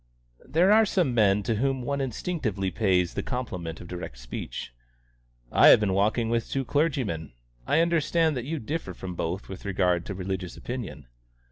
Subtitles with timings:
[0.47, 4.73] There are some men to whom one instinctively pays the compliment of direct speech.
[5.51, 7.33] "I have been walking with two clergymen.
[7.67, 11.05] I understand that you differ from both with regard to religious opinion."